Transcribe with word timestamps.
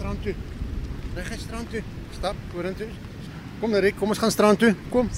strand 0.00 0.22
toe. 0.24 0.34
Ry 1.14 1.22
gaan 1.26 1.40
strand 1.40 1.70
toe. 1.70 1.80
Stap 2.16 2.36
vorentoe. 2.54 2.86
Kom 3.60 3.74
Lyrik, 3.74 3.98
kom 4.00 4.12
ons 4.14 4.20
gaan 4.22 4.32
strand 4.32 4.60
toe. 4.62 4.70
Kom. 4.92 5.10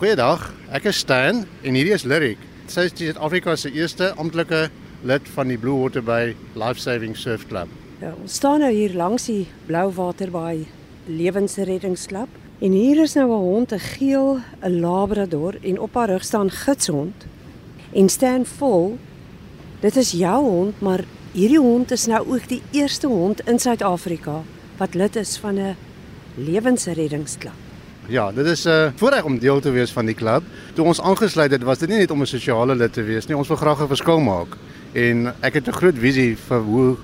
Goeiedag. 0.00 0.46
Ek 0.72 0.86
is 0.88 1.02
Stan 1.02 1.42
en 1.44 1.76
hierdie 1.76 1.92
is 1.92 2.06
Lyrik. 2.08 2.40
Sy 2.70 2.86
is 2.88 2.94
Suid-Afrika 2.96 3.56
se 3.60 3.72
eerste 3.76 4.14
amptelike 4.16 4.70
lid 5.04 5.28
van 5.34 5.52
die 5.52 5.58
Blue 5.60 5.76
Water 5.82 6.04
Bay 6.04 6.32
Life 6.56 6.80
Saving 6.80 7.12
Surf 7.18 7.44
Club. 7.50 7.68
Ja, 8.00 8.14
ons 8.14 8.38
staan 8.40 8.64
nou 8.64 8.72
hier 8.72 8.96
langs 8.96 9.28
die 9.28 9.44
Blou 9.68 9.90
Water 9.98 10.32
Bay 10.32 10.64
Lewensreddingsklub 11.10 12.40
en 12.64 12.72
hier 12.76 13.02
is 13.04 13.16
nou 13.18 13.28
'n 13.28 13.44
hond, 13.44 13.72
'n 13.72 13.78
geel, 13.78 14.40
'n 14.62 14.80
labrador 14.80 15.60
en 15.60 15.80
op 15.80 15.94
haar 15.94 16.08
rug 16.08 16.24
staan 16.24 16.50
gidshond. 16.50 17.26
En 17.92 18.08
Stan 18.08 18.46
vol. 18.46 18.98
Dit 19.80 19.96
is 19.96 20.12
jou 20.12 20.44
hond, 20.44 20.80
maar 20.80 21.04
hierdie 21.32 21.60
hond 21.60 21.90
is 21.94 22.06
nou 22.10 22.20
ook 22.26 22.48
die 22.48 22.62
eerste 22.74 23.06
hond 23.06 23.40
in 23.46 23.58
Suid-Afrika 23.58 24.40
wat 24.80 24.94
lid 24.94 25.16
is 25.16 25.36
van 25.38 25.58
'n 25.58 25.76
lewensreddingsklub. 26.34 27.52
Ja, 28.06 28.32
dit 28.32 28.46
is 28.46 28.64
'n 28.64 28.68
uh, 28.68 28.90
voorreg 28.96 29.24
om 29.24 29.38
deel 29.38 29.60
te 29.60 29.70
wees 29.70 29.92
van 29.92 30.06
die 30.06 30.14
klub. 30.14 30.42
Toe 30.74 30.84
ons 30.84 31.00
aangesluit 31.00 31.50
het, 31.50 31.62
was 31.62 31.78
dit 31.78 31.88
nie 31.88 31.98
net 31.98 32.10
om 32.10 32.20
'n 32.20 32.26
sosiale 32.26 32.74
lid 32.74 32.92
te 32.92 33.02
wees 33.02 33.26
nie, 33.26 33.36
ons 33.36 33.48
wil 33.48 33.56
graag 33.56 33.80
'n 33.82 33.86
verskil 33.86 34.20
maak. 34.20 34.56
En 34.92 35.34
ek 35.40 35.54
het 35.54 35.68
'n 35.68 35.72
groot 35.72 35.98
visie 35.98 36.36
vir 36.36 36.60
hoe 36.60 36.96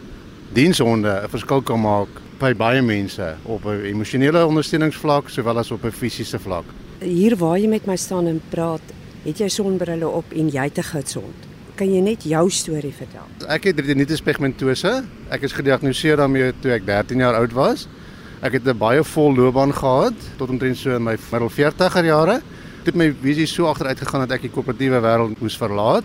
dienshonde 0.53 1.23
'n 1.23 1.29
verskil 1.29 1.62
kan 1.62 1.81
maak 1.81 2.09
by 2.39 2.55
baie 2.55 2.83
mense 2.83 3.34
op 3.45 3.65
'n 3.65 3.84
emosionele 3.84 4.47
ondersteuningsvlak 4.47 5.29
sowel 5.29 5.59
as 5.59 5.70
op 5.70 5.84
'n 5.84 5.91
fisiese 5.91 6.39
vlak. 6.39 6.65
Hier 7.01 7.37
waar 7.37 7.59
jy 7.59 7.69
met 7.69 7.87
my 7.87 7.97
staan 7.97 8.27
en 8.27 8.41
praat, 8.48 8.83
het 9.25 9.39
jy 9.39 9.48
sonbrille 9.48 10.09
op 10.09 10.25
en 10.33 10.48
jy 10.48 10.62
het 10.62 10.79
'n 10.79 10.83
gidsond. 10.83 11.55
Kan 11.77 11.91
jy 11.93 11.98
net 12.01 12.23
jou 12.25 12.47
storie 12.48 12.93
vertel? 12.97 13.25
Ek 13.53 13.66
het 13.69 13.80
retinitis 13.83 14.23
pigmentose. 14.25 15.03
Ek 15.29 15.43
is 15.45 15.53
gediagnoseer 15.53 16.17
daarmee 16.17 16.55
toe 16.65 16.71
ek 16.73 16.87
13 16.89 17.21
jaar 17.21 17.37
oud 17.37 17.53
was. 17.53 17.84
Ek 18.41 18.57
het 18.57 18.65
'n 18.65 18.79
baie 18.79 19.05
vol 19.05 19.37
loopbaan 19.37 19.75
gehad 19.77 20.17
tot 20.39 20.48
omtrent 20.48 20.77
so 20.77 20.97
in 20.97 21.05
my 21.05 21.17
middel 21.33 21.50
40er 21.50 22.05
jare. 22.05 22.41
Dit 22.84 22.95
het 22.95 22.97
my 22.97 23.12
visie 23.20 23.47
so 23.47 23.67
agteruit 23.67 23.98
gegaan 23.98 24.25
dat 24.27 24.33
ek 24.39 24.42
die 24.42 24.50
koöperatiewe 24.50 25.00
wêreld 25.03 25.41
moes 25.41 25.56
verlaat. 25.56 26.05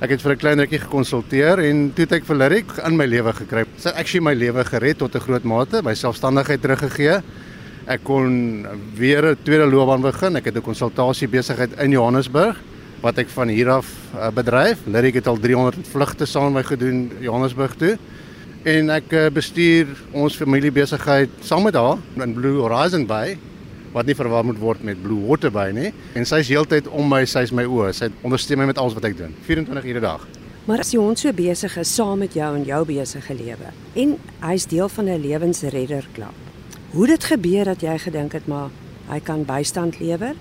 Ek 0.00 0.10
het 0.10 0.22
vir 0.22 0.32
'n 0.32 0.38
klein 0.38 0.58
rukkie 0.60 0.80
gekonsulteer 0.80 1.58
en 1.58 1.92
toe 1.92 2.04
het 2.04 2.12
ek 2.12 2.24
vir 2.24 2.36
Lyric 2.36 2.78
in 2.86 2.96
my 2.96 3.04
lewe 3.04 3.32
gekry. 3.32 3.64
Sy 3.76 3.88
het 3.88 3.98
actually 3.98 4.24
my 4.24 4.34
lewe 4.34 4.64
gered 4.64 4.98
tot 4.98 5.14
'n 5.14 5.20
groot 5.20 5.44
mate, 5.44 5.82
my 5.82 5.94
selfstandigheid 5.94 6.62
teruggegee. 6.62 7.22
Ek 7.86 8.00
kon 8.02 8.66
weer 8.96 9.24
'n 9.26 9.36
tweede 9.44 9.66
loopbaan 9.66 10.00
begin. 10.00 10.36
Ek 10.36 10.44
het 10.46 10.56
'n 10.56 10.62
konsultasie 10.62 11.28
besigheid 11.28 11.78
in 11.78 11.90
Johannesburg 11.90 12.56
wat 13.02 13.18
ek 13.18 13.30
van 13.34 13.50
hier 13.50 13.68
af 13.68 13.88
uh, 14.14 14.30
bedryf. 14.30 14.84
Lyric 14.86 15.18
het 15.18 15.26
al 15.26 15.38
300 15.42 15.88
vlugte 15.90 16.26
saam 16.26 16.52
met 16.52 16.62
my 16.62 16.66
gedoen 16.68 17.00
Johannesburg 17.20 17.74
toe. 17.80 17.96
En 18.62 18.92
ek 18.94 19.14
uh, 19.18 19.24
bestuur 19.34 19.90
ons 20.14 20.36
familiebesigheid 20.38 21.32
saam 21.42 21.66
met 21.66 21.74
haar 21.74 21.98
in 22.22 22.36
Blue 22.36 22.62
Horizon 22.62 23.06
Bay 23.10 23.34
wat 23.92 24.06
nie 24.08 24.16
verwar 24.16 24.46
moet 24.46 24.56
word 24.56 24.84
met 24.86 25.02
Blue 25.02 25.26
Water 25.26 25.50
Bay 25.52 25.72
nie. 25.74 25.90
En 26.16 26.24
sy 26.24 26.40
is 26.40 26.48
heeltyd 26.48 26.86
om 26.88 27.10
my, 27.10 27.24
sy 27.28 27.42
is 27.44 27.52
my 27.52 27.66
oë. 27.68 27.90
Sy 27.92 28.08
ondersteun 28.24 28.62
my 28.62 28.70
met 28.70 28.80
alles 28.80 28.96
wat 28.96 29.10
ek 29.10 29.18
doen, 29.18 29.34
24 29.44 29.90
ure 29.90 30.00
'n 30.00 30.06
dag. 30.06 30.24
Maar 30.64 30.78
as 30.78 30.94
hond 30.94 31.18
so 31.18 31.32
besig 31.32 31.76
is 31.76 31.94
saam 31.94 32.18
met 32.22 32.34
jou 32.34 32.56
in 32.56 32.64
jou 32.64 32.84
besige 32.86 33.34
lewe 33.34 33.74
en 33.98 34.16
hy's 34.40 34.66
deel 34.66 34.88
van 34.88 35.04
'n 35.10 35.20
lewensredderklub. 35.20 36.38
Hoe 36.92 37.06
dit 37.06 37.24
gebeur 37.24 37.64
dat 37.64 37.80
jy 37.80 37.98
gedink 37.98 38.32
het 38.32 38.46
maar 38.46 38.70
hy 39.08 39.20
kan 39.20 39.44
bystand 39.44 39.98
lewer 39.98 40.34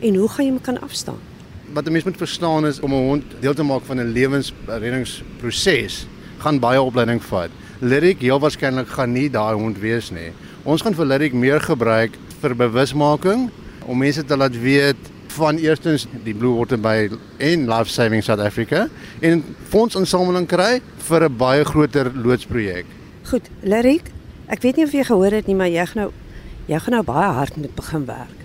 en 0.00 0.14
hoe 0.14 0.28
gaan 0.28 0.44
jy 0.44 0.50
hom 0.50 0.60
kan 0.60 0.80
afstaan? 0.80 1.33
Wat 1.72 1.86
'n 1.86 1.92
mens 1.92 2.04
moet 2.04 2.16
verstaan 2.16 2.66
is 2.66 2.80
om 2.80 2.92
'n 2.92 3.06
hond 3.08 3.24
deel 3.40 3.54
te 3.54 3.62
maak 3.62 3.84
van 3.84 4.00
'n 4.00 4.12
lewensreddingsproses 4.12 6.06
gaan 6.38 6.58
baie 6.58 6.82
opleiding 6.82 7.22
vat. 7.24 7.50
Lyric 7.78 8.20
heel 8.20 8.40
waarskynlik 8.40 8.88
gaan 8.88 9.12
nie 9.12 9.30
daai 9.30 9.54
hond 9.54 9.78
wees 9.78 10.10
nie. 10.10 10.32
Ons 10.62 10.82
gaan 10.82 10.94
vir 10.94 11.06
Lyric 11.06 11.32
meer 11.32 11.60
gebruik 11.60 12.10
vir 12.40 12.54
bewusmaking 12.56 13.50
om 13.86 13.98
mense 13.98 14.24
te 14.24 14.36
laat 14.36 14.60
weet 14.60 14.96
van 15.34 15.56
eerstens 15.56 16.06
die 16.24 16.34
Blue 16.34 16.54
Water 16.56 16.78
by 16.80 17.08
en 17.38 17.66
Life 17.68 17.90
Saving 17.90 18.22
South 18.22 18.40
Africa 18.40 18.88
en 19.20 19.42
fondsinsameling 19.68 20.46
kry 20.46 20.80
vir 21.08 21.24
'n 21.24 21.36
baie 21.36 21.64
groter 21.64 22.12
loodsprojek. 22.14 22.86
Goed, 23.24 23.48
Lyric, 23.62 24.10
ek 24.48 24.62
weet 24.62 24.76
nie 24.76 24.84
of 24.84 24.92
jy 24.92 25.04
gehoor 25.04 25.32
het 25.32 25.46
nie, 25.46 25.56
maar 25.56 25.68
jy 25.68 25.86
gaan 25.86 26.02
nou 26.02 26.12
jy 26.66 26.78
gaan 26.78 26.94
nou 26.94 27.02
baie 27.02 27.32
hard 27.32 27.56
moet 27.56 27.74
begin 27.74 28.04
werk. 28.06 28.38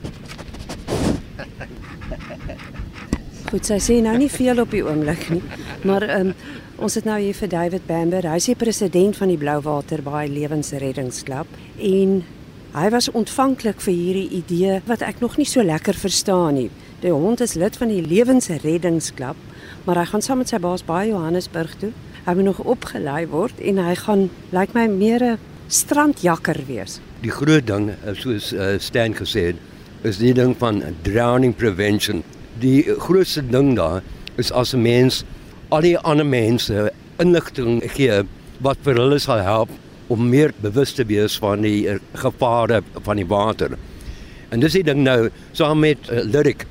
Goed, 3.49 3.65
sy 3.65 3.79
sê 3.81 4.01
nou 4.05 4.17
nie 4.17 4.29
veel 4.29 4.59
op 4.61 4.71
die 4.71 4.83
oomblik 4.85 5.29
nie, 5.33 5.43
maar 5.83 6.05
ehm 6.07 6.33
um, 6.33 6.33
ons 6.79 6.95
het 6.95 7.03
nou 7.03 7.17
hier 7.19 7.35
vir 7.35 7.49
David 7.51 7.83
Bamber, 7.87 8.23
hy 8.23 8.37
is 8.39 8.45
die 8.47 8.55
president 8.55 9.17
van 9.19 9.27
die 9.27 9.37
Blou 9.37 9.57
Water 9.65 9.99
Baai 10.01 10.29
Lewensreddingsklub 10.31 11.47
en 11.75 12.21
Hy 12.69 12.85
was 12.93 13.07
ontvanklik 13.17 13.79
vir 13.81 13.95
hierdie 13.97 14.27
idee 14.37 14.75
wat 14.85 15.01
ek 15.01 15.23
nog 15.23 15.39
nie 15.39 15.47
so 15.49 15.63
lekker 15.65 15.97
verstaan 15.97 16.53
nie. 16.53 16.67
Die 17.01 17.09
hond 17.09 17.41
is 17.41 17.55
lid 17.57 17.73
van 17.81 17.89
die 17.89 18.03
lewensreddingsklub, 18.05 19.39
maar 19.87 19.97
hy 19.97 20.03
gaan 20.11 20.21
saam 20.21 20.37
met 20.43 20.51
sy 20.53 20.59
baas 20.61 20.83
by 20.85 21.07
Johannesburg 21.09 21.73
toe. 21.81 21.89
Hy 22.27 22.35
moet 22.37 22.45
nog 22.51 22.59
opgelei 22.61 23.23
word 23.31 23.57
en 23.57 23.81
hy 23.81 23.95
gaan 23.97 24.27
lyk 24.53 24.69
like 24.69 24.77
my 24.77 24.85
meer 24.85 25.25
'n 25.31 25.39
strandjakker 25.67 26.61
wees. 26.67 26.99
Die 27.25 27.33
groot 27.33 27.65
ding, 27.65 27.89
soos 28.13 28.53
uh, 28.53 28.77
Stan 28.77 29.17
gesê 29.17 29.49
het, 29.49 29.57
is 30.07 30.17
die 30.17 30.33
ding 30.33 30.55
van 30.57 30.83
drowning 31.03 31.55
prevention. 31.55 32.23
Die 32.59 32.83
grootste 32.99 33.43
ding 33.43 33.75
daar 33.75 34.01
is 34.37 34.51
as 34.51 34.73
'n 34.73 34.81
mens 34.81 35.23
al 35.69 35.81
die 35.81 35.97
ander 35.97 36.25
mense 36.25 36.91
inligting 37.19 37.81
gee 37.91 38.23
wat 38.61 38.77
vir 38.83 38.95
hulle 38.95 39.19
sal 39.19 39.41
help 39.43 39.69
om 40.07 40.29
meer 40.29 40.53
bewus 40.61 40.93
te 40.93 41.05
wees 41.05 41.37
van 41.37 41.61
die 41.61 41.87
gevare 42.13 42.81
van 43.05 43.15
die 43.15 43.27
water. 43.27 43.77
En 44.49 44.59
dis 44.59 44.73
die 44.73 44.83
ding 44.83 45.03
nou 45.03 45.29
saam 45.51 45.79
met 45.79 45.97
uh, 46.09 46.23
Lyric. 46.23 46.65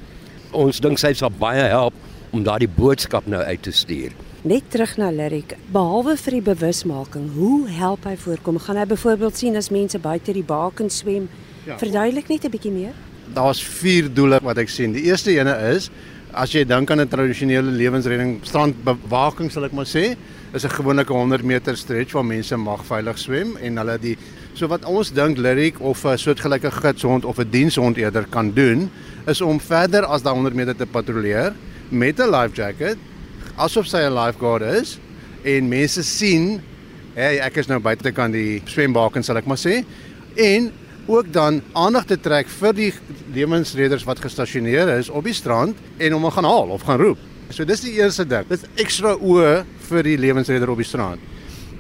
Ons 0.51 0.81
dink 0.81 0.99
sy 0.99 1.13
sal 1.13 1.31
baie 1.31 1.69
help 1.71 1.95
om 2.31 2.43
daardie 2.43 2.69
boodskap 2.69 3.27
nou 3.27 3.43
uit 3.43 3.63
te 3.63 3.73
stuur. 3.73 4.13
Net 4.43 4.71
terug 4.71 4.97
na 4.97 5.11
Lyric. 5.11 5.57
Behalwe 5.73 6.17
vir 6.17 6.39
die 6.39 6.43
bewusmaking, 6.43 7.33
hoe 7.35 7.69
help 7.69 8.05
hy 8.05 8.17
voorkom? 8.17 8.59
Gaan 8.59 8.77
hy 8.77 8.87
byvoorbeeld 8.87 9.37
sien 9.37 9.57
as 9.57 9.71
mense 9.71 9.99
buite 9.99 10.33
die 10.33 10.47
baken 10.47 10.91
swem? 10.91 11.29
Ja. 11.67 11.79
Verduidelik 11.79 12.29
net 12.29 12.45
'n 12.45 12.51
bietjie 12.51 12.73
meer. 12.73 12.95
Daar's 13.35 13.63
vier 13.63 14.09
doele 14.13 14.41
wat 14.43 14.59
ek 14.59 14.69
sien. 14.69 14.93
Die 14.93 15.05
eerste 15.11 15.31
ene 15.35 15.55
is 15.75 15.91
as 16.33 16.53
jy 16.53 16.65
dink 16.65 16.91
aan 16.91 17.01
'n 17.01 17.09
tradisionele 17.09 17.71
lewensredding 17.71 18.41
strandbewaking 18.45 19.51
sal 19.51 19.65
ek 19.65 19.73
maar 19.73 19.87
sê, 19.87 20.17
is 20.53 20.65
'n 20.65 20.71
gewone 20.71 21.05
100 21.05 21.45
meter 21.45 21.77
stretch 21.77 22.13
waar 22.13 22.25
mense 22.25 22.57
mag 22.57 22.85
veilig 22.85 23.19
swem 23.19 23.57
en 23.61 23.77
hulle 23.77 23.99
die 23.99 24.17
so 24.55 24.67
wat 24.67 24.85
ons 24.85 25.11
dink 25.11 25.37
Lyric 25.39 25.81
of 25.81 26.05
'n 26.05 26.17
soortgelyke 26.17 26.71
gidshond 26.71 27.25
of 27.25 27.39
'n 27.39 27.51
dienshond 27.51 27.97
eerder 27.97 28.25
kan 28.31 28.53
doen 28.55 28.91
is 29.27 29.41
om 29.41 29.61
verder 29.61 30.07
as 30.07 30.23
daai 30.23 30.35
100 30.35 30.55
meter 30.55 30.77
te 30.77 30.87
patrolleer 30.87 31.53
met 31.91 32.19
'n 32.19 32.31
life 32.31 32.55
jacket 32.55 32.97
asof 33.57 33.87
sy 33.87 33.99
'n 33.99 34.15
lifeguard 34.15 34.63
is 34.63 34.99
en 35.45 35.69
mense 35.69 36.03
sien 36.03 36.61
hey 37.15 37.39
ek 37.41 37.57
is 37.57 37.69
nou 37.69 37.79
buite 37.79 38.11
kan 38.13 38.31
die 38.31 38.63
swembaken 38.65 39.23
sal 39.23 39.37
ek 39.37 39.47
maar 39.47 39.59
sê 39.61 39.85
en 40.37 40.73
ook 41.09 41.33
dan 41.33 41.63
aandag 41.73 42.05
te 42.05 42.19
trek 42.21 42.51
vir 42.53 42.75
die 42.77 42.93
lewensredders 43.33 44.05
wat 44.05 44.21
gestasioneer 44.21 44.91
is 44.99 45.09
op 45.09 45.25
die 45.25 45.37
strand 45.37 45.79
en 45.97 46.13
hom 46.13 46.29
gaan 46.31 46.45
haal 46.45 46.75
of 46.77 46.85
gaan 46.85 47.01
roep. 47.01 47.19
So 47.49 47.65
dis 47.65 47.81
die 47.81 47.95
eerste 47.97 48.27
ding. 48.29 48.45
Dis 48.51 48.67
ekstra 48.77 49.15
oë 49.17 49.65
vir 49.89 50.05
die 50.05 50.19
lewensredder 50.21 50.69
op 50.69 50.83
die 50.83 50.89
strand. 50.89 51.23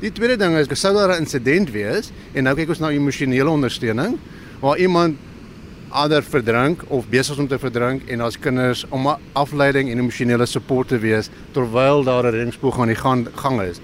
Die 0.01 0.13
tweede 0.15 0.39
ding 0.41 0.57
is 0.57 0.71
sou 0.81 0.95
daar 0.95 1.13
'n 1.13 1.25
insident 1.27 1.71
wees 1.71 2.11
en 2.33 2.45
nou 2.45 2.55
kyk 2.57 2.69
ons 2.69 2.81
na 2.81 2.91
emosionele 2.91 3.51
ondersteuning 3.51 4.19
waar 4.61 4.79
iemand 4.79 5.19
ander 5.91 6.23
verdrink 6.23 6.83
of 6.89 7.09
besig 7.09 7.35
is 7.35 7.41
om 7.41 7.49
te 7.49 7.59
verdrink 7.59 8.09
en 8.09 8.19
daar's 8.19 8.39
kinders 8.39 8.85
om 8.91 9.09
'n 9.09 9.19
afleiding 9.33 9.91
en 9.91 9.99
emosionele 9.99 10.47
support 10.47 10.89
te 10.89 10.99
wees 10.99 11.29
terwyl 11.53 12.05
daar 12.05 12.25
'n 12.25 12.31
reddingspoging 12.31 12.81
aan 12.81 12.89
die 12.89 12.97
gang 12.97 13.29
gang 13.35 13.61
is. 13.61 13.81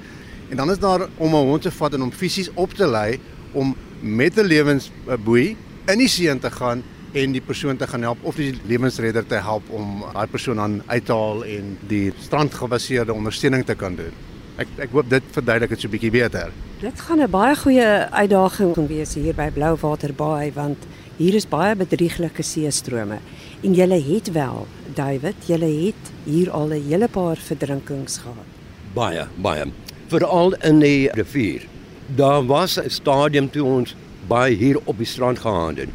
En 0.48 0.56
dan 0.56 0.70
is 0.70 0.78
daar 0.78 1.08
om 1.16 1.34
'n 1.34 1.46
hond 1.48 1.62
te 1.62 1.70
vat 1.70 1.94
en 1.94 2.00
hom 2.00 2.12
fisies 2.12 2.50
op 2.54 2.72
te 2.72 2.86
lei 2.86 3.20
om 3.52 3.76
met 4.04 4.36
'n 4.36 4.44
lewensboei 4.44 5.56
in 5.86 5.98
die 5.98 6.08
see 6.08 6.38
te 6.38 6.50
gaan 6.50 6.82
en 7.12 7.32
die 7.32 7.40
persoon 7.40 7.76
te 7.76 7.86
gaan 7.86 8.02
help 8.02 8.18
of 8.22 8.34
die 8.34 8.52
lewensredder 8.66 9.26
te 9.26 9.34
help 9.34 9.70
om 9.70 10.04
daai 10.12 10.26
persoon 10.26 10.60
aan 10.60 10.82
uit 10.86 11.06
te 11.06 11.12
haal 11.12 11.44
en 11.44 11.78
die 11.88 12.12
strandgebaseerde 12.18 13.14
ondersteuning 13.14 13.64
te 13.64 13.74
kan 13.74 13.94
doen. 13.96 14.12
Ek 14.56 14.68
ek 14.78 14.90
hoop 14.90 15.08
dit 15.10 15.22
verduidelik 15.30 15.70
dit 15.70 15.80
so 15.80 15.88
'n 15.88 15.90
bietjie 15.90 16.10
beter. 16.10 16.52
Dit 16.80 17.00
gaan 17.00 17.22
'n 17.22 17.30
baie 17.30 17.56
goeie 17.56 18.08
uitdaging 18.10 18.88
wees 18.88 19.14
hier 19.14 19.34
by 19.34 19.50
Blouwater 19.50 20.12
Baai 20.12 20.52
want 20.52 20.78
hier 21.16 21.34
is 21.34 21.48
baie 21.48 21.76
bedrieglike 21.76 22.42
seestrome 22.42 23.18
en 23.62 23.74
jy 23.74 24.02
het 24.14 24.32
wel 24.32 24.66
David, 24.94 25.36
jy 25.46 25.86
het 25.86 26.12
hier 26.24 26.50
al 26.50 26.68
'n 26.72 26.88
hele 26.88 27.08
paar 27.08 27.36
verdrinkings 27.36 28.18
gehad. 28.18 28.50
Baie, 28.94 29.26
baie. 29.36 29.64
Veral 30.08 30.54
in 30.54 30.78
die 30.80 31.10
rivier. 31.12 31.73
Daar 32.06 32.46
was 32.46 32.76
'n 32.80 32.88
stadium 32.90 33.50
toe 33.50 33.64
ons 33.64 33.96
baie 34.28 34.56
hier 34.56 34.78
op 34.84 34.98
die 34.98 35.06
strand 35.06 35.38
gehad 35.38 35.76
het. 35.76 35.88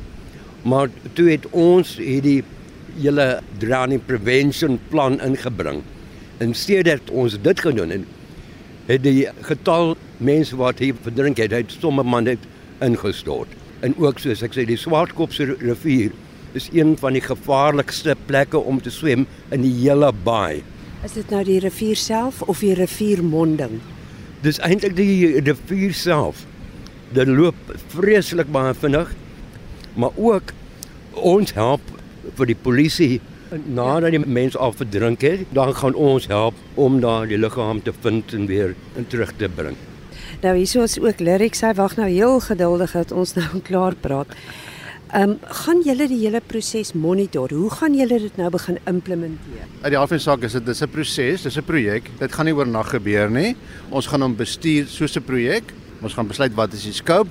Maar 0.61 0.89
toe 1.13 1.29
het 1.29 1.49
ons 1.49 1.97
hierdie 1.97 2.43
hele 2.97 3.41
drowning 3.57 4.05
prevention 4.05 4.79
plan 4.89 5.21
ingebring. 5.21 5.81
En 6.37 6.53
steeds 6.53 6.89
het 6.89 7.09
ons 7.09 7.41
dit 7.41 7.59
gedoen 7.59 7.91
en 7.91 8.05
het 8.85 9.03
die 9.03 9.27
getal 9.41 9.95
mense 10.17 10.55
wat 10.55 10.79
hier 10.79 10.95
verdrink 11.01 11.37
het, 11.37 11.51
het 11.51 11.71
sommer 11.71 12.05
man 12.05 12.23
net 12.23 12.39
ingestort. 12.81 13.47
En 13.79 13.93
ook 13.97 14.19
soos 14.19 14.41
ek 14.41 14.55
sê 14.57 14.65
die 14.65 14.77
Swartkopse 14.77 15.55
rivier 15.59 16.11
is 16.57 16.69
een 16.73 16.97
van 16.97 17.13
die 17.13 17.21
gevaarlikste 17.21 18.15
plekke 18.25 18.57
om 18.57 18.81
te 18.81 18.89
swem 18.89 19.27
in 19.51 19.61
die 19.61 19.73
hele 19.83 20.11
baai. 20.23 20.63
Is 21.05 21.13
dit 21.13 21.29
nou 21.29 21.43
die 21.43 21.59
rivier 21.59 21.95
self 21.95 22.41
of 22.41 22.59
die 22.59 22.73
riviermonding? 22.73 23.79
Dis 24.41 24.59
eintlik 24.63 24.95
die 24.95 25.39
rivier 25.41 25.93
self. 25.93 26.45
Dit 27.11 27.27
loop 27.27 27.73
vreeslik 27.95 28.51
baie 28.51 28.73
vinnig. 28.73 29.11
Maar 29.99 30.15
ook 30.15 30.53
ons 31.19 31.53
help 31.57 31.81
vir 32.37 32.51
die 32.53 32.55
polisie 32.55 33.19
nadat 33.65 34.13
die 34.13 34.21
mens 34.21 34.57
al 34.57 34.73
verdrink 34.77 35.21
het, 35.25 35.45
dan 35.55 35.73
gaan 35.75 35.95
ons 35.97 36.27
help 36.29 36.55
om 36.75 36.99
daai 37.01 37.27
die 37.27 37.39
liggaam 37.39 37.81
te 37.83 37.93
vind 38.01 38.33
en 38.33 38.45
weer 38.45 38.75
in 38.95 39.07
terug 39.07 39.33
te 39.37 39.49
bring. 39.49 39.77
Nou 40.43 40.55
hierso 40.55 40.85
is 40.85 40.99
ook 40.99 41.19
Lyric, 41.19 41.57
sy 41.57 41.73
wag 41.75 41.97
nou 41.97 42.07
heel 42.07 42.39
geduldig 42.39 42.93
dat 42.95 43.11
ons 43.11 43.33
nou 43.35 43.61
klaar 43.69 43.97
praat. 43.99 44.35
Ehm 45.09 45.31
um, 45.31 45.37
gaan 45.41 45.79
julle 45.81 46.05
die 46.05 46.19
hele 46.21 46.37
proses 46.45 46.91
monitor? 46.93 47.49
Hoe 47.49 47.69
gaan 47.73 47.95
julle 47.97 48.19
dit 48.21 48.35
nou 48.37 48.49
begin 48.53 48.75
implementeer? 48.85 49.63
Uit 49.81 49.89
die 49.89 49.97
van 49.97 50.11
die 50.11 50.19
saak 50.21 50.43
is 50.45 50.53
dit 50.53 50.65
dis 50.65 50.81
'n 50.83 50.89
proses, 50.89 51.41
dis 51.41 51.57
'n 51.57 51.63
projek. 51.65 52.11
Dit 52.19 52.31
gaan 52.31 52.45
nie 52.45 52.53
oornag 52.53 52.89
gebeur 52.89 53.29
nie. 53.29 53.55
Ons 53.89 54.05
gaan 54.05 54.21
hom 54.21 54.35
bestuur 54.35 54.85
soos 54.87 55.17
'n 55.17 55.23
projek. 55.23 55.73
Ons 56.01 56.13
gaan 56.13 56.27
besluit 56.27 56.53
wat 56.53 56.73
is 56.73 56.83
die 56.83 56.93
scope, 56.93 57.29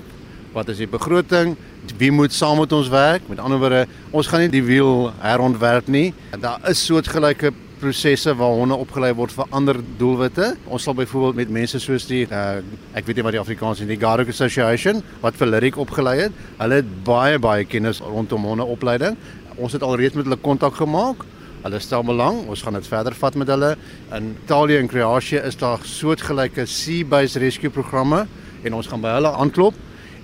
wat 0.53 0.69
is 0.69 0.79
die 0.79 0.89
begroting, 0.89 1.57
wie 1.99 2.11
moet 2.11 2.33
saam 2.33 2.59
met 2.59 2.73
ons 2.73 2.89
werk? 2.89 3.23
Met 3.29 3.39
ander 3.39 3.59
woorde, 3.59 3.87
ons 4.11 4.27
gaan 4.27 4.41
nie 4.41 4.49
die 4.49 4.65
wiel 4.65 5.13
herontwerp 5.21 5.87
nie. 5.87 6.15
Daar 6.41 6.59
is 6.69 6.85
soortgelyke 6.85 7.53
prosesse 7.81 8.33
waar 8.37 8.57
honde 8.59 8.77
opgelei 8.77 9.11
word 9.17 9.33
vir 9.35 9.49
ander 9.57 9.79
doelwitte. 10.01 10.51
Ons 10.67 10.85
sal 10.87 10.97
byvoorbeeld 10.99 11.39
met 11.41 11.55
mense 11.59 11.81
soos 11.83 12.07
die 12.11 12.25
uh, 12.27 12.61
ek 12.99 13.09
weet 13.09 13.21
nie 13.21 13.27
wat 13.27 13.37
die 13.37 13.41
Afrikaans 13.43 13.83
is, 13.83 13.89
die 13.91 14.01
Garrick 14.01 14.31
Association 14.33 15.03
wat 15.23 15.39
vir 15.41 15.53
Lyric 15.53 15.79
opgelei 15.81 16.17
het. 16.27 16.45
Hulle 16.59 16.83
het 16.83 16.93
baie 17.07 17.41
baie 17.43 17.67
kennis 17.69 18.03
rondom 18.05 18.47
hondeopleiding. 18.51 19.19
Ons 19.57 19.75
het 19.79 19.87
alreeds 19.87 20.19
met 20.19 20.29
hulle 20.29 20.41
kontak 20.43 20.79
gemaak. 20.79 21.25
Hulle 21.65 21.83
stel 21.83 22.07
belang. 22.07 22.45
Ons 22.51 22.63
gaan 22.63 22.79
dit 22.79 22.87
verder 22.87 23.17
vat 23.19 23.39
met 23.39 23.51
hulle. 23.51 23.75
In 24.15 24.33
Italië 24.45 24.83
en 24.83 24.91
Kroasie 24.91 25.43
is 25.43 25.59
daar 25.59 25.83
soortgelyke 25.83 26.67
sea-based 26.67 27.43
rescue 27.43 27.71
programme 27.75 28.27
en 28.63 28.75
ons 28.75 28.91
gaan 28.91 29.03
by 29.03 29.19
hulle 29.19 29.35
aanklop 29.39 29.77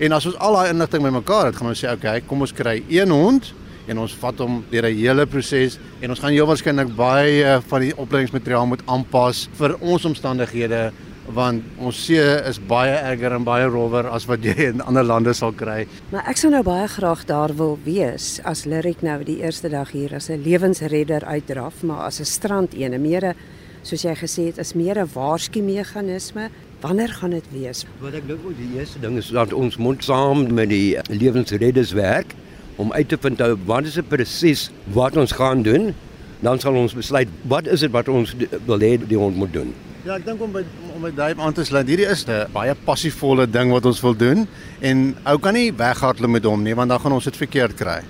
En 0.02 0.14
as 0.16 0.24
ons 0.26 0.38
al 0.42 0.56
daai 0.58 0.72
inligting 0.72 1.04
bymekaar 1.06 1.50
het, 1.50 1.56
gaan 1.56 1.70
ons 1.70 1.78
sê, 1.78 1.86
"Oké, 1.86 2.06
okay, 2.06 2.20
kom 2.26 2.40
ons 2.40 2.52
kry 2.52 2.82
een 2.88 3.10
hond 3.10 3.54
en 3.88 3.98
ons 3.98 4.14
vat 4.20 4.38
hom 4.44 4.62
deur 4.70 4.86
'n 4.88 4.96
hele 4.96 5.26
proses 5.26 5.78
en 6.00 6.10
ons 6.10 6.18
gaan 6.18 6.32
heel 6.32 6.46
waarskynlik 6.46 6.96
baie 6.96 7.60
van 7.68 7.80
die 7.80 7.96
opleidingsmateriaal 7.96 8.66
moet 8.66 8.82
aanpas 8.86 9.48
vir 9.58 9.76
ons 9.80 10.04
omstandighede 10.04 10.92
want 11.32 11.62
ons 11.78 11.96
see 12.04 12.20
is 12.20 12.58
baie 12.58 12.92
erger 12.92 13.32
en 13.32 13.44
baie 13.44 13.64
rower 13.64 14.06
as 14.12 14.26
wat 14.26 14.44
jy 14.44 14.54
in 14.68 14.80
ander 14.80 15.04
lande 15.04 15.32
sal 15.32 15.52
kry. 15.52 15.86
Maar 16.12 16.28
ek 16.28 16.36
sou 16.36 16.50
nou 16.50 16.62
baie 16.62 16.88
graag 16.88 17.24
daar 17.24 17.54
wil 17.56 17.78
wees 17.84 18.40
as 18.44 18.66
Lyric 18.66 19.02
nou 19.02 19.24
die 19.24 19.40
eerste 19.40 19.68
dag 19.68 19.90
hier 19.90 20.14
as 20.14 20.28
'n 20.28 20.42
lewensredder 20.42 21.24
uitdraf, 21.24 21.82
maar 21.82 22.06
as 22.06 22.20
'n 22.20 22.24
strandene, 22.24 22.98
meer 22.98 23.34
soos 23.82 24.02
jy 24.02 24.14
gesê 24.14 24.46
het, 24.46 24.58
is 24.58 24.74
meer 24.74 24.98
'n 24.98 25.08
waarskumeganisme 25.14 26.50
Wanneer 26.84 27.08
gaan 27.08 27.30
dit 27.30 27.44
wees? 27.48 27.86
Wat 28.00 28.12
ek 28.12 28.26
dink 28.28 28.42
die 28.58 28.78
eerste 28.78 29.00
ding 29.00 29.16
is 29.16 29.30
dat 29.32 29.52
ons 29.56 29.78
moet 29.80 30.04
saam 30.04 30.42
met 30.52 30.68
die 30.68 30.98
lewensredders 31.08 31.94
werk 31.96 32.34
om 32.76 32.92
uit 32.92 33.08
te 33.08 33.18
vind 33.20 33.40
wat 33.66 33.84
is 33.84 33.94
dit 33.94 34.08
presies 34.08 34.70
wat 34.92 35.16
ons 35.16 35.32
gaan 35.32 35.62
doen. 35.62 35.94
Dan 36.40 36.60
sal 36.60 36.76
ons 36.76 36.94
besluit 36.94 37.28
wat 37.48 37.66
is 37.66 37.80
dit 37.80 37.90
wat 37.90 38.08
ons 38.08 38.34
wil 38.66 38.80
hê 38.80 38.96
die 39.00 39.18
hond 39.18 39.36
moet 39.36 39.52
doen. 39.52 39.74
Ja, 40.04 40.18
ek 40.18 40.26
dink 40.26 40.42
om 40.44 40.52
by 40.52 40.60
om 40.92 41.06
by 41.06 41.10
daai 41.16 41.32
aan 41.40 41.54
te 41.56 41.64
sluit. 41.64 41.88
Hierdie 41.88 42.10
is 42.12 42.26
'n 42.28 42.52
baie 42.52 42.74
passievolle 42.74 43.46
ding 43.46 43.70
wat 43.72 43.86
ons 43.86 44.02
wil 44.02 44.14
doen 44.14 44.46
en 44.82 45.16
ou 45.24 45.38
kan 45.38 45.54
nie 45.54 45.72
weghardloop 45.72 46.30
met 46.30 46.44
hom 46.44 46.62
nie 46.62 46.74
want 46.74 46.90
dan 46.90 47.00
gaan 47.00 47.12
ons 47.12 47.24
dit 47.24 47.36
verkeerd 47.36 47.74
kry. 47.74 48.02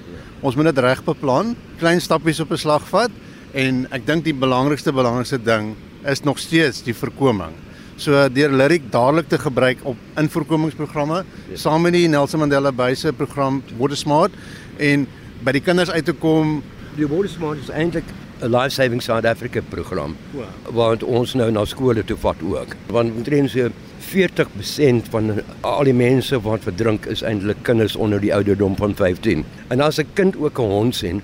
Ons 0.43 0.56
moet 0.56 0.75
dit 0.75 0.78
reg 0.78 1.05
beplan, 1.05 1.55
klein 1.78 2.00
stappies 2.00 2.40
op 2.40 2.50
'n 2.50 2.56
slag 2.56 2.82
vat 2.88 3.11
en 3.55 3.87
ek 3.93 4.06
dink 4.06 4.25
die 4.25 4.34
belangrikste 4.34 4.93
belangrikste 4.93 5.38
ding 5.38 5.76
is 6.05 6.25
nog 6.25 6.38
steeds 6.38 6.82
die 6.82 6.94
voorkoming. 6.94 7.63
So 7.96 8.29
deur 8.35 8.50
Lyric 8.50 8.91
dadelik 8.91 9.29
te 9.31 9.38
gebruik 9.38 9.79
op 9.87 9.96
invoorkomingsprogramme 10.19 11.23
yes. 11.50 11.62
saam 11.62 11.85
met 11.87 11.94
die 11.94 12.08
Nelson 12.11 12.43
Mandela 12.43 12.73
Base 12.75 13.12
program 13.12 13.62
Water 13.79 13.96
Smart 13.96 14.35
en 14.82 15.06
by 15.46 15.55
die 15.55 15.62
kinders 15.62 15.93
uit 15.94 16.05
te 16.05 16.14
kom. 16.19 16.58
Die 16.99 17.06
Water 17.06 17.31
Smart 17.31 17.62
is 17.62 17.70
eintlik 17.70 18.11
'n 18.43 18.50
Life 18.50 18.75
Saving 18.75 19.02
South 19.02 19.25
Africa 19.25 19.62
program. 19.70 20.17
Wow. 20.32 20.50
Waar 20.75 21.02
ons 21.02 21.35
nou 21.35 21.50
na 21.50 21.64
skole 21.64 22.05
toe 22.05 22.17
vat 22.17 22.37
ook. 22.43 22.75
Want 22.91 23.14
omtrent 23.14 23.50
so 23.50 23.70
40% 24.11 25.08
van 25.11 25.43
al 25.61 25.85
die 25.85 25.94
mense 25.94 26.40
wat 26.40 26.67
verdrink 26.67 27.06
is 27.06 27.23
eintlik 27.23 27.62
kinders 27.62 27.97
onder 27.97 28.20
die 28.20 28.35
ouderdom 28.35 28.76
van 28.76 28.94
15. 28.94 29.44
En 29.69 29.81
as 29.81 29.99
'n 29.99 30.06
kind 30.14 30.37
ook 30.37 30.58
'n 30.58 30.70
hond 30.70 30.94
sien, 30.94 31.23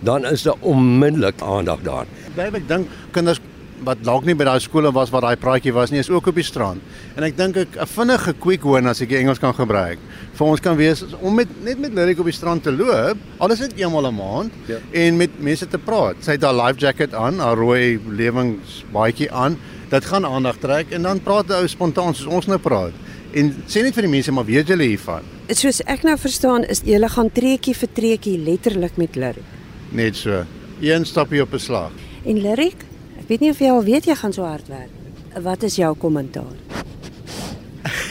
dan 0.00 0.24
is 0.24 0.42
daar 0.42 0.60
onmiddellik 0.60 1.40
aandag 1.40 1.82
daar. 1.82 2.06
Ek 2.36 2.68
dink 2.68 2.88
kinders 3.10 3.40
wat 3.84 4.02
dalk 4.04 4.24
nie 4.24 4.34
by 4.38 4.44
daai 4.44 4.60
skole 4.60 4.92
was 4.94 5.10
waar 5.10 5.26
daai 5.26 5.36
praatjie 5.40 5.72
was 5.74 5.90
nie, 5.90 6.00
is 6.02 6.10
ook 6.10 6.26
op 6.30 6.38
die 6.38 6.46
strand. 6.46 6.82
En 7.16 7.26
ek 7.26 7.36
dink 7.36 7.56
ek 7.56 7.76
'n 7.76 7.86
vinnige 7.86 8.32
quick 8.40 8.64
win 8.64 8.86
as 8.86 9.00
ek 9.00 9.08
die 9.08 9.18
Engels 9.18 9.38
kan 9.38 9.54
gebruik. 9.54 9.98
Vir 10.34 10.46
ons 10.46 10.60
kan 10.60 10.76
wees 10.76 11.04
om 11.20 11.34
met 11.34 11.48
net 11.64 11.78
met 11.78 11.94
Lyric 11.94 12.18
op 12.18 12.26
die 12.26 12.32
strand 12.32 12.62
te 12.62 12.72
loop, 12.72 13.16
alles 13.38 13.60
net 13.60 13.76
eenmal 13.76 14.06
'n 14.06 14.14
maand 14.14 14.52
ja. 14.66 14.78
en 14.92 15.16
met 15.16 15.30
mense 15.40 15.66
te 15.68 15.78
praat. 15.78 16.16
Sy 16.20 16.32
het 16.32 16.42
haar 16.42 16.54
life 16.54 16.78
jacket 16.78 17.14
aan, 17.14 17.38
haar 17.38 17.56
rooi 17.56 18.00
lewingsbaadjie 18.08 19.30
aan. 19.32 19.58
Dit 19.90 20.04
gaan 20.04 20.24
aandag 20.24 20.56
trek 20.56 20.90
en 20.90 21.02
dan 21.02 21.20
praat 21.20 21.48
hy 21.48 21.66
spontaan 21.66 22.14
soos 22.14 22.26
ons 22.26 22.46
nou 22.46 22.58
praat. 22.58 22.92
En 23.34 23.52
sê 23.66 23.82
net 23.82 23.94
vir 23.94 24.02
die 24.02 24.12
mense 24.12 24.32
maar 24.32 24.44
weet 24.44 24.68
julle 24.68 24.84
hiervan. 24.84 25.22
Soos 25.48 25.80
ek 25.86 26.02
nou 26.02 26.16
verstaan 26.16 26.64
is 26.64 26.82
julle 26.84 27.08
gaan 27.08 27.30
treetjie 27.32 27.74
vir 27.74 27.88
treetjie 27.92 28.38
letterlik 28.38 28.96
met 28.96 29.16
Lyric. 29.16 29.44
Net 29.92 30.16
so. 30.16 30.44
Een 30.80 31.04
stapie 31.04 31.42
op 31.42 31.52
'n 31.52 31.58
slag. 31.58 31.92
En 32.24 32.40
Lyric, 32.42 32.84
weet 33.32 33.40
nie 33.40 33.50
of 33.50 33.60
jy 33.64 33.70
al 33.72 33.84
weet 33.84 34.04
jy 34.04 34.14
gaan 34.20 34.32
so 34.36 34.44
hard 34.44 34.66
werk. 34.68 34.92
Wat 35.40 35.62
is 35.64 35.78
jou 35.80 35.94
kommentaar? 35.96 36.52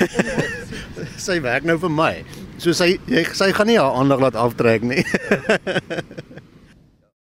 sy 1.28 1.38
werk 1.46 1.68
nou 1.70 1.78
vir 1.84 1.94
my. 1.94 2.14
So 2.62 2.74
sy 2.74 2.96
jy, 3.06 3.22
sy 3.38 3.52
gaan 3.54 3.70
nie 3.70 3.78
haar 3.78 4.00
aandag 4.00 4.24
laat 4.24 4.40
aftrek 4.42 4.82
nie. 4.82 5.04